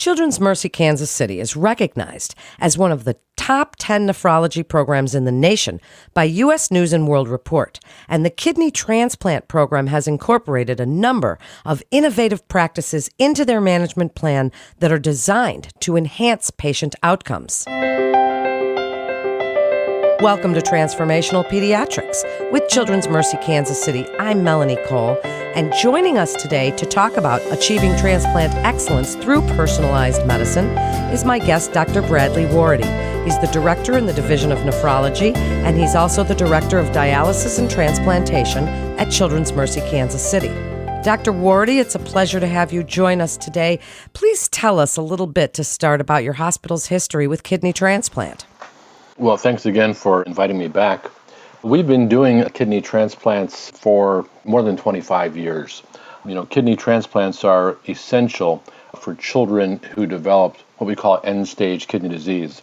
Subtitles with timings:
[0.00, 5.26] Children's Mercy Kansas City is recognized as one of the top 10 nephrology programs in
[5.26, 5.78] the nation
[6.14, 6.70] by U.S.
[6.70, 12.48] News and World Report, and the kidney transplant program has incorporated a number of innovative
[12.48, 17.66] practices into their management plan that are designed to enhance patient outcomes.
[20.22, 24.06] Welcome to Transformational Pediatrics with Children's Mercy Kansas City.
[24.18, 25.18] I'm Melanie Cole,
[25.54, 30.66] and joining us today to talk about achieving transplant excellence through personalized medicine
[31.12, 32.02] is my guest, Dr.
[32.02, 33.24] Bradley Warady.
[33.24, 37.58] He's the director in the Division of Nephrology, and he's also the director of dialysis
[37.58, 40.48] and transplantation at Children's Mercy Kansas City.
[41.02, 41.32] Dr.
[41.32, 43.80] Warady, it's a pleasure to have you join us today.
[44.12, 48.46] Please tell us a little bit to start about your hospital's history with kidney transplant.
[49.16, 51.10] Well, thanks again for inviting me back.
[51.62, 55.82] We've been doing kidney transplants for more than 25 years.
[56.24, 58.64] You know, kidney transplants are essential
[58.98, 62.62] for children who develop what we call end stage kidney disease.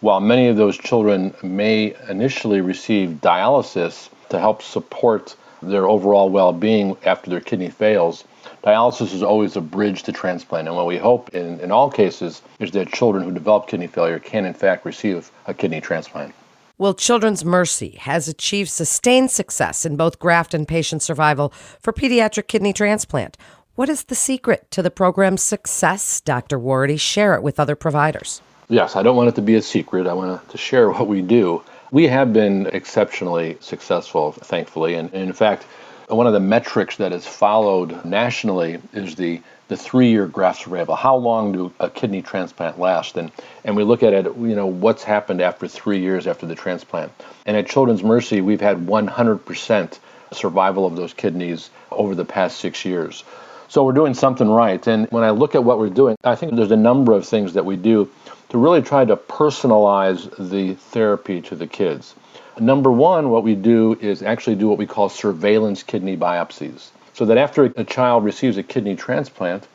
[0.00, 6.54] While many of those children may initially receive dialysis to help support their overall well
[6.54, 8.24] being after their kidney fails,
[8.64, 10.68] dialysis is always a bridge to transplant.
[10.68, 14.18] And what we hope in, in all cases is that children who develop kidney failure
[14.18, 16.34] can, in fact, receive a kidney transplant.
[16.80, 21.48] Well, Children's Mercy has achieved sustained success in both graft and patient survival
[21.80, 23.36] for pediatric kidney transplant.
[23.74, 26.56] What is the secret to the program's success, Dr.
[26.56, 27.00] Warady?
[27.00, 28.40] Share it with other providers.
[28.68, 30.06] Yes, I don't want it to be a secret.
[30.06, 31.64] I want to share what we do.
[31.90, 34.94] We have been exceptionally successful, thankfully.
[34.94, 35.66] And in fact,
[36.06, 40.96] one of the metrics that is followed nationally is the the three-year graft survival.
[40.96, 43.16] How long do a kidney transplant last?
[43.16, 43.30] And
[43.64, 47.12] and we look at it, you know, what's happened after three years after the transplant.
[47.46, 49.98] And at Children's Mercy, we've had 100%
[50.32, 53.24] survival of those kidneys over the past six years.
[53.68, 54.84] So we're doing something right.
[54.86, 57.52] And when I look at what we're doing, I think there's a number of things
[57.54, 58.10] that we do
[58.48, 62.14] to really try to personalize the therapy to the kids.
[62.58, 66.88] Number one, what we do is actually do what we call surveillance kidney biopsies.
[67.18, 69.66] So that after a child receives a kidney transplant,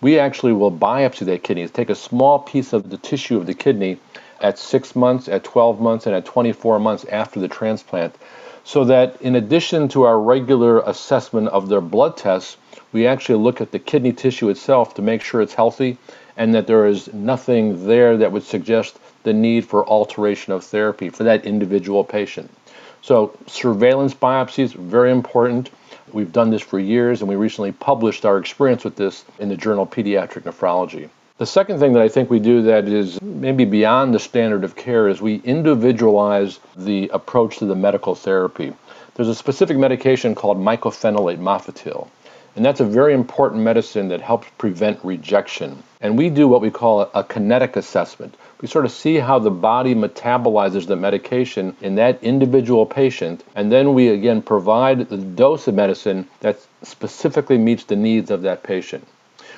[0.00, 3.54] we actually will biopsy that kidney, take a small piece of the tissue of the
[3.54, 3.98] kidney
[4.40, 8.14] at six months, at 12 months, and at 24 months after the transplant,
[8.62, 12.56] so that in addition to our regular assessment of their blood tests,
[12.92, 15.98] we actually look at the kidney tissue itself to make sure it's healthy
[16.36, 21.08] and that there is nothing there that would suggest the need for alteration of therapy
[21.08, 22.48] for that individual patient.
[23.00, 25.68] So, surveillance biopsies, very important.
[26.12, 29.56] We've done this for years, and we recently published our experience with this in the
[29.56, 31.08] journal Pediatric Nephrology.
[31.38, 34.76] The second thing that I think we do that is maybe beyond the standard of
[34.76, 38.72] care is we individualize the approach to the medical therapy.
[39.14, 42.08] There's a specific medication called mycophenolate mofetil.
[42.54, 45.82] And that's a very important medicine that helps prevent rejection.
[46.02, 48.36] And we do what we call a kinetic assessment.
[48.62, 53.72] We sort of see how the body metabolizes the medication in that individual patient, and
[53.72, 58.62] then we again provide the dose of medicine that specifically meets the needs of that
[58.62, 59.04] patient.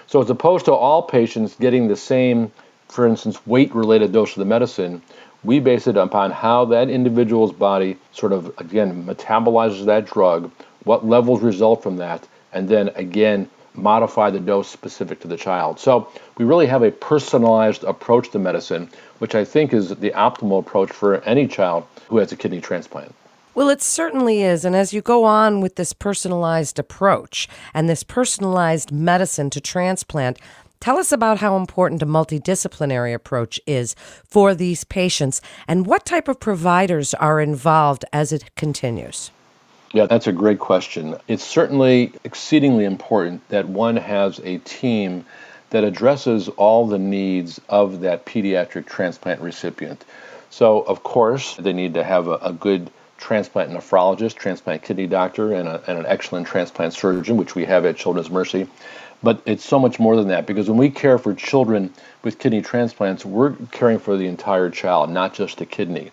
[0.06, 2.50] So, as opposed to all patients getting the same,
[2.88, 5.02] for instance, weight related dose of the medicine,
[5.42, 10.50] we base it upon how that individual's body sort of, again, metabolizes that drug,
[10.84, 15.78] what levels result from that, and then again modify the dose specific to the child.
[15.78, 16.08] So
[16.38, 20.90] we really have a personalized approach to medicine, which I think is the optimal approach
[20.90, 23.14] for any child who has a kidney transplant.
[23.54, 24.64] Well, it certainly is.
[24.64, 30.40] And as you go on with this personalized approach and this personalized medicine to transplant,
[30.80, 36.26] tell us about how important a multidisciplinary approach is for these patients and what type
[36.26, 39.30] of providers are involved as it continues.
[39.94, 41.16] Yeah, that's a great question.
[41.28, 45.24] It's certainly exceedingly important that one has a team
[45.70, 50.04] that addresses all the needs of that pediatric transplant recipient.
[50.50, 55.52] So, of course, they need to have a, a good transplant nephrologist, transplant kidney doctor,
[55.54, 58.66] and, a, and, an excellent transplant surgeon, which we have at Children's Mercy.
[59.22, 61.94] But it's so much more than that because when we care for children
[62.24, 66.10] with kidney transplants, we're caring for the entire child, not just the kidney.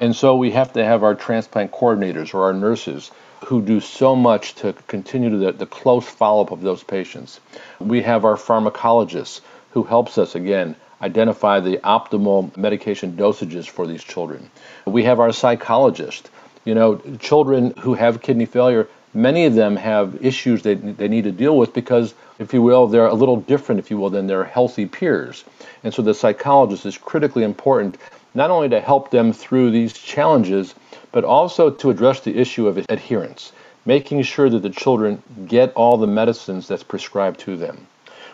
[0.00, 3.10] And so we have to have our transplant coordinators or our nurses
[3.46, 7.40] who do so much to continue the, the close follow-up of those patients.
[7.78, 14.02] We have our pharmacologists who helps us again identify the optimal medication dosages for these
[14.02, 14.50] children.
[14.86, 16.30] We have our psychologist.
[16.64, 21.24] You know, children who have kidney failure, many of them have issues they, they need
[21.24, 24.26] to deal with because, if you will, they're a little different, if you will, than
[24.26, 25.44] their healthy peers.
[25.82, 27.96] And so the psychologist is critically important,
[28.34, 30.74] not only to help them through these challenges,
[31.12, 33.52] but also to address the issue of adherence,
[33.86, 37.86] making sure that the children get all the medicines that's prescribed to them.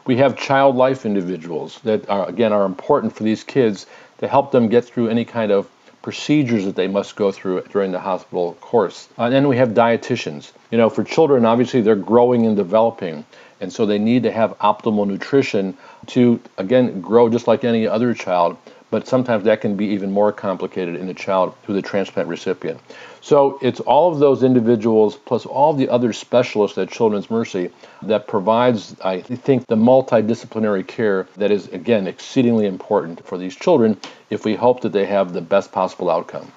[0.06, 3.86] We have child life individuals that are, again, are important for these kids
[4.18, 5.68] to help them get through any kind of
[6.02, 9.08] procedures that they must go through during the hospital course.
[9.18, 10.52] Uh, and then we have dietitians.
[10.70, 13.24] You know, for children, obviously they're growing and developing,
[13.60, 15.76] and so they need to have optimal nutrition
[16.06, 18.56] to, again, grow just like any other child.
[18.90, 22.80] But sometimes that can be even more complicated in the child who's the transplant recipient.
[23.20, 27.70] So it's all of those individuals plus all the other specialists at Children's Mercy
[28.02, 33.96] that provides, I think, the multidisciplinary care that is, again, exceedingly important for these children
[34.30, 36.50] if we hope that they have the best possible outcome.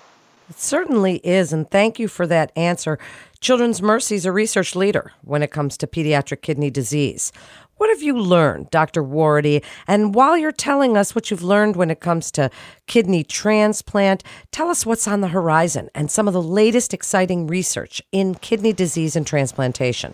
[0.50, 3.00] It certainly is, and thank you for that answer.
[3.40, 7.32] Children's Mercy is a research leader when it comes to pediatric kidney disease.
[7.84, 9.04] What have you learned, Dr.
[9.04, 9.62] Warady?
[9.88, 12.50] And while you're telling us what you've learned when it comes to
[12.88, 18.02] kidney transplant, tell us what's on the horizon and some of the latest exciting research
[18.14, 20.14] in kidney disease and transplantation.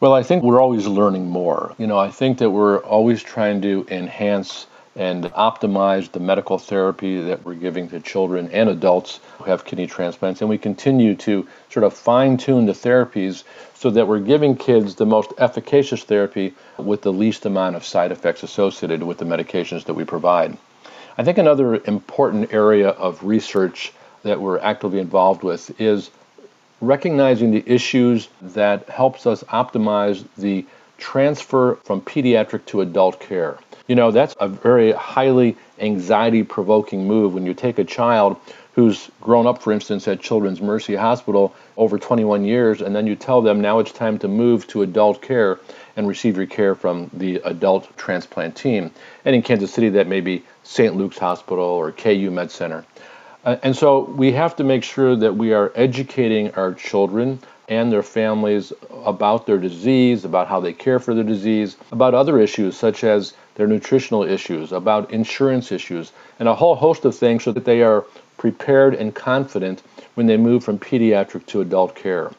[0.00, 1.74] Well, I think we're always learning more.
[1.78, 4.66] You know, I think that we're always trying to enhance
[4.98, 9.86] and optimize the medical therapy that we're giving to children and adults who have kidney
[9.86, 10.40] transplants.
[10.40, 14.96] And we continue to sort of fine tune the therapies so that we're giving kids
[14.96, 19.84] the most efficacious therapy with the least amount of side effects associated with the medications
[19.84, 20.58] that we provide.
[21.16, 23.92] I think another important area of research
[24.24, 26.10] that we're actively involved with is
[26.80, 30.66] recognizing the issues that helps us optimize the
[30.98, 33.58] transfer from pediatric to adult care.
[33.86, 38.36] You know, that's a very highly anxiety provoking move when you take a child
[38.74, 43.16] who's grown up, for instance, at Children's Mercy Hospital over 21 years, and then you
[43.16, 45.58] tell them now it's time to move to adult care
[45.96, 48.92] and receive your care from the adult transplant team.
[49.24, 50.94] And in Kansas City, that may be St.
[50.94, 52.84] Luke's Hospital or KU Med Center.
[53.44, 57.92] Uh, and so we have to make sure that we are educating our children and
[57.92, 58.72] their families
[59.04, 63.34] about their disease, about how they care for their disease, about other issues such as
[63.56, 67.82] their nutritional issues, about insurance issues, and a whole host of things so that they
[67.82, 68.04] are
[68.38, 69.82] prepared and confident
[70.14, 72.30] when they move from pediatric to adult care.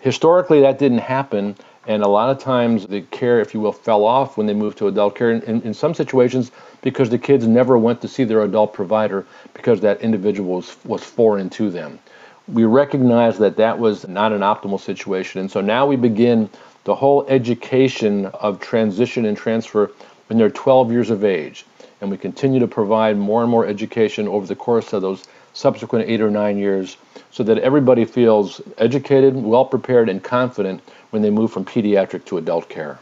[0.00, 1.54] Historically, that didn't happen,
[1.86, 4.78] and a lot of times the care, if you will, fell off when they moved
[4.78, 5.30] to adult care.
[5.30, 6.50] In, in some situations,
[6.82, 11.04] because the kids never went to see their adult provider because that individual was, was
[11.04, 11.98] foreign to them
[12.48, 15.40] we recognize that that was not an optimal situation.
[15.40, 16.48] And so now we begin
[16.84, 19.90] the whole education of transition and transfer
[20.28, 21.66] when they're 12 years of age.
[22.00, 26.08] And we continue to provide more and more education over the course of those subsequent
[26.08, 26.98] eight or nine years
[27.30, 32.38] so that everybody feels educated, well prepared, and confident when they move from pediatric to
[32.38, 32.98] adult care.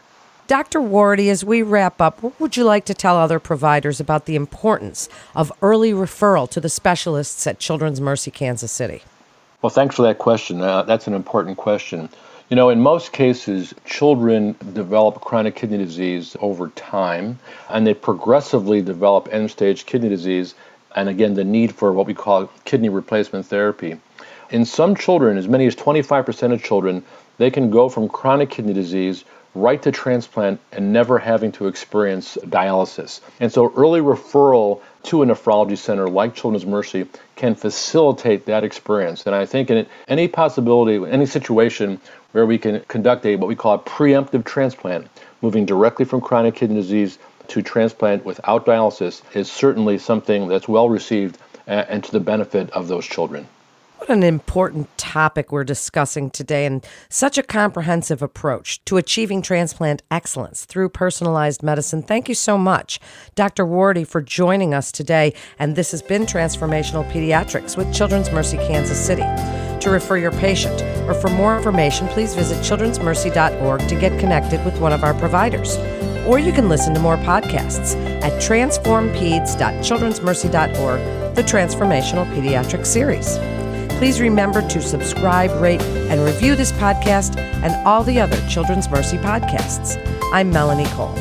[0.46, 0.80] Dr.
[0.80, 4.36] Warady, as we wrap up, what would you like to tell other providers about the
[4.36, 9.02] importance of early referral to the specialists at Children's Mercy Kansas City?
[9.64, 10.60] Well, thanks for that question.
[10.60, 12.10] Uh, that's an important question.
[12.50, 17.38] You know, in most cases, children develop chronic kidney disease over time,
[17.70, 20.54] and they progressively develop end stage kidney disease,
[20.94, 23.96] and again, the need for what we call kidney replacement therapy.
[24.50, 27.02] In some children, as many as 25% of children,
[27.38, 32.36] they can go from chronic kidney disease right to transplant and never having to experience
[32.42, 33.20] dialysis.
[33.40, 37.06] And so early referral to a nephrology center like Children's Mercy
[37.36, 39.26] can facilitate that experience.
[39.26, 42.00] And I think in any possibility, any situation
[42.32, 45.08] where we can conduct a what we call a preemptive transplant,
[45.40, 47.18] moving directly from chronic kidney disease
[47.48, 52.88] to transplant without dialysis is certainly something that's well received and to the benefit of
[52.88, 53.46] those children.
[54.04, 60.02] What an important topic we're discussing today, and such a comprehensive approach to achieving transplant
[60.10, 62.02] excellence through personalized medicine.
[62.02, 63.00] Thank you so much,
[63.34, 63.64] Dr.
[63.64, 65.32] Warady, for joining us today.
[65.58, 69.24] And this has been Transformational Pediatrics with Children's Mercy Kansas City.
[69.80, 74.78] To refer your patient or for more information, please visit childrensmercy.org to get connected with
[74.80, 75.78] one of our providers.
[76.26, 83.38] Or you can listen to more podcasts at transformpeds.childrensmercy.org, the Transformational Pediatric Series.
[83.98, 89.16] Please remember to subscribe, rate, and review this podcast and all the other Children's Mercy
[89.18, 89.96] podcasts.
[90.32, 91.14] I'm Melanie Cole.